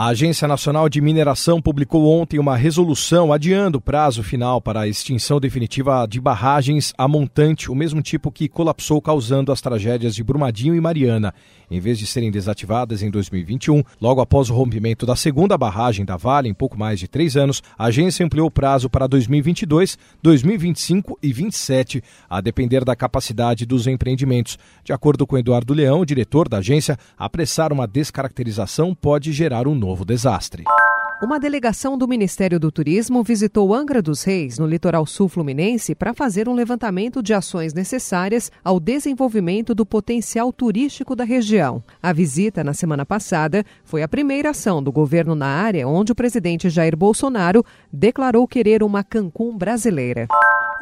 A 0.00 0.06
Agência 0.06 0.48
Nacional 0.48 0.88
de 0.88 0.98
Mineração 0.98 1.60
publicou 1.60 2.08
ontem 2.08 2.38
uma 2.38 2.56
resolução 2.56 3.34
adiando 3.34 3.76
o 3.76 3.80
prazo 3.82 4.22
final 4.22 4.58
para 4.58 4.80
a 4.80 4.88
extinção 4.88 5.38
definitiva 5.38 6.06
de 6.08 6.18
barragens 6.18 6.94
a 6.96 7.06
montante, 7.06 7.70
o 7.70 7.74
mesmo 7.74 8.00
tipo 8.00 8.32
que 8.32 8.48
colapsou 8.48 8.98
causando 9.02 9.52
as 9.52 9.60
tragédias 9.60 10.14
de 10.14 10.24
Brumadinho 10.24 10.74
e 10.74 10.80
Mariana. 10.80 11.34
Em 11.70 11.78
vez 11.78 11.98
de 11.98 12.06
serem 12.06 12.30
desativadas 12.30 13.02
em 13.02 13.10
2021, 13.10 13.82
logo 14.00 14.22
após 14.22 14.48
o 14.48 14.54
rompimento 14.54 15.04
da 15.04 15.14
segunda 15.14 15.58
barragem 15.58 16.06
da 16.06 16.16
Vale, 16.16 16.48
em 16.48 16.54
pouco 16.54 16.78
mais 16.78 16.98
de 16.98 17.06
três 17.06 17.36
anos, 17.36 17.62
a 17.78 17.84
agência 17.84 18.24
ampliou 18.24 18.46
o 18.46 18.50
prazo 18.50 18.88
para 18.88 19.06
2022, 19.06 19.98
2025 20.22 21.18
e 21.22 21.28
2027, 21.28 22.02
a 22.28 22.40
depender 22.40 22.86
da 22.86 22.96
capacidade 22.96 23.66
dos 23.66 23.86
empreendimentos. 23.86 24.58
De 24.82 24.94
acordo 24.94 25.26
com 25.26 25.36
Eduardo 25.36 25.74
Leão, 25.74 26.06
diretor 26.06 26.48
da 26.48 26.56
agência, 26.56 26.98
apressar 27.18 27.70
uma 27.70 27.86
descaracterização 27.86 28.94
pode 28.94 29.30
gerar 29.30 29.68
um 29.68 29.74
novo 29.74 29.89
novo 29.90 30.04
desastre. 30.04 30.62
Uma 31.20 31.38
delegação 31.38 31.98
do 31.98 32.08
Ministério 32.08 32.58
do 32.58 32.70
Turismo 32.70 33.22
visitou 33.22 33.74
Angra 33.74 34.00
dos 34.00 34.22
Reis, 34.22 34.58
no 34.58 34.66
litoral 34.66 35.04
sul 35.04 35.28
fluminense, 35.28 35.94
para 35.94 36.14
fazer 36.14 36.48
um 36.48 36.54
levantamento 36.54 37.22
de 37.22 37.34
ações 37.34 37.74
necessárias 37.74 38.50
ao 38.64 38.80
desenvolvimento 38.80 39.74
do 39.74 39.84
potencial 39.84 40.50
turístico 40.50 41.14
da 41.14 41.24
região. 41.24 41.82
A 42.02 42.12
visita, 42.12 42.64
na 42.64 42.72
semana 42.72 43.04
passada, 43.04 43.64
foi 43.84 44.02
a 44.02 44.08
primeira 44.08 44.50
ação 44.50 44.82
do 44.82 44.92
governo 44.92 45.34
na 45.34 45.48
área, 45.48 45.86
onde 45.86 46.12
o 46.12 46.14
presidente 46.14 46.70
Jair 46.70 46.96
Bolsonaro 46.96 47.64
declarou 47.92 48.46
querer 48.48 48.82
uma 48.82 49.04
Cancún 49.04 49.58
brasileira. 49.58 50.26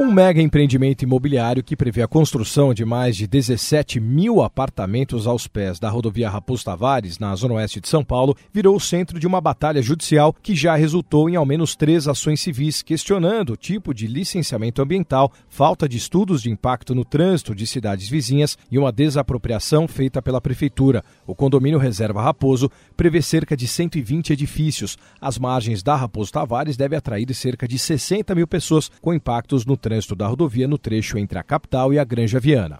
Um 0.00 0.12
mega 0.12 0.40
empreendimento 0.40 1.02
imobiliário 1.02 1.60
que 1.60 1.74
prevê 1.74 2.02
a 2.02 2.06
construção 2.06 2.72
de 2.72 2.84
mais 2.84 3.16
de 3.16 3.26
17 3.26 3.98
mil 3.98 4.40
apartamentos 4.42 5.26
aos 5.26 5.48
pés 5.48 5.80
da 5.80 5.90
rodovia 5.90 6.30
Raposo 6.30 6.64
Tavares, 6.64 7.18
na 7.18 7.34
zona 7.34 7.54
oeste 7.54 7.80
de 7.80 7.88
São 7.88 8.04
Paulo, 8.04 8.36
virou 8.52 8.76
o 8.76 8.80
centro 8.80 9.18
de 9.18 9.26
uma 9.26 9.40
batalha 9.40 9.82
judicial 9.82 10.32
que 10.32 10.54
já 10.54 10.76
resultou 10.76 11.28
em 11.28 11.34
ao 11.34 11.44
menos 11.44 11.74
três 11.74 12.06
ações 12.06 12.40
civis 12.40 12.80
questionando 12.80 13.54
o 13.54 13.56
tipo 13.56 13.92
de 13.92 14.06
licenciamento 14.06 14.80
ambiental, 14.80 15.32
falta 15.48 15.88
de 15.88 15.96
estudos 15.96 16.42
de 16.42 16.50
impacto 16.50 16.94
no 16.94 17.04
trânsito 17.04 17.52
de 17.52 17.66
cidades 17.66 18.08
vizinhas 18.08 18.56
e 18.70 18.78
uma 18.78 18.92
desapropriação 18.92 19.88
feita 19.88 20.22
pela 20.22 20.40
prefeitura. 20.40 21.02
O 21.26 21.34
condomínio 21.34 21.76
Reserva 21.76 22.22
Raposo 22.22 22.70
prevê 22.96 23.20
cerca 23.20 23.56
de 23.56 23.66
120 23.66 24.32
edifícios. 24.32 24.96
As 25.20 25.40
margens 25.40 25.82
da 25.82 25.96
Raposo 25.96 26.30
Tavares 26.30 26.76
devem 26.76 26.96
atrair 26.96 27.34
cerca 27.34 27.66
de 27.66 27.80
60 27.80 28.32
mil 28.36 28.46
pessoas 28.46 28.88
com 29.02 29.12
impactos 29.12 29.66
no 29.66 29.76
trânsito 29.76 29.87
trânsito 29.88 30.14
da 30.14 30.26
rodovia 30.26 30.68
no 30.68 30.76
trecho 30.76 31.16
entre 31.16 31.38
a 31.38 31.42
capital 31.42 31.94
e 31.94 31.98
a 31.98 32.04
Granja 32.04 32.38
Viana. 32.38 32.76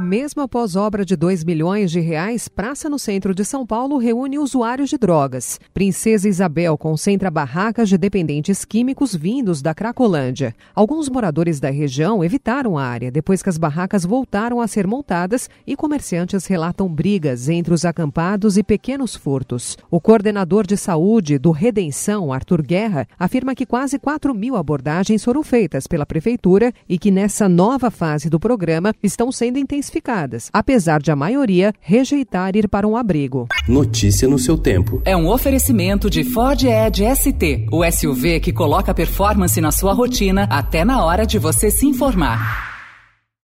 Mesmo 0.00 0.40
após 0.40 0.74
obra 0.74 1.04
de 1.04 1.14
2 1.14 1.44
milhões 1.44 1.90
de 1.90 2.00
reais, 2.00 2.48
praça 2.48 2.88
no 2.88 2.98
centro 2.98 3.34
de 3.34 3.44
São 3.44 3.66
Paulo 3.66 3.98
reúne 3.98 4.38
usuários 4.38 4.88
de 4.88 4.96
drogas. 4.96 5.60
Princesa 5.74 6.26
Isabel 6.26 6.78
concentra 6.78 7.30
barracas 7.30 7.90
de 7.90 7.98
dependentes 7.98 8.64
químicos 8.64 9.14
vindos 9.14 9.60
da 9.60 9.74
Cracolândia. 9.74 10.54
Alguns 10.74 11.10
moradores 11.10 11.60
da 11.60 11.68
região 11.68 12.24
evitaram 12.24 12.78
a 12.78 12.84
área 12.84 13.10
depois 13.10 13.42
que 13.42 13.50
as 13.50 13.58
barracas 13.58 14.02
voltaram 14.02 14.62
a 14.62 14.66
ser 14.66 14.86
montadas 14.86 15.50
e 15.66 15.76
comerciantes 15.76 16.46
relatam 16.46 16.88
brigas 16.88 17.50
entre 17.50 17.74
os 17.74 17.84
acampados 17.84 18.56
e 18.56 18.62
pequenos 18.62 19.14
furtos. 19.14 19.76
O 19.90 20.00
coordenador 20.00 20.66
de 20.66 20.76
saúde 20.76 21.38
do 21.38 21.50
Redenção, 21.50 22.32
Arthur 22.32 22.62
Guerra, 22.62 23.06
afirma 23.18 23.54
que 23.54 23.66
quase 23.66 23.98
4 23.98 24.34
mil 24.34 24.56
abordagens 24.56 25.22
foram 25.22 25.42
feitas 25.42 25.86
pela 25.86 26.06
prefeitura 26.06 26.72
e 26.88 26.98
que 26.98 27.10
nessa 27.10 27.46
nova 27.46 27.90
fase 27.90 28.30
do 28.30 28.40
programa 28.40 28.94
estão 29.02 29.30
sendo 29.30 29.58
intensificadas 29.58 29.81
intensificadas, 29.82 30.48
apesar 30.52 31.02
de 31.02 31.10
a 31.10 31.16
maioria 31.16 31.74
rejeitar 31.80 32.56
ir 32.56 32.68
para 32.68 32.86
um 32.86 32.96
abrigo. 32.96 33.48
Notícia 33.68 34.28
no 34.28 34.38
seu 34.38 34.56
tempo. 34.56 35.02
É 35.04 35.16
um 35.16 35.28
oferecimento 35.28 36.08
de 36.08 36.22
Ford 36.24 36.62
Edge 36.62 37.04
ST, 37.14 37.66
o 37.70 37.84
SUV 37.90 38.40
que 38.40 38.52
coloca 38.52 38.94
performance 38.94 39.60
na 39.60 39.72
sua 39.72 39.92
rotina 39.92 40.44
até 40.44 40.84
na 40.84 41.04
hora 41.04 41.26
de 41.26 41.38
você 41.38 41.70
se 41.70 41.86
informar. 41.86 42.71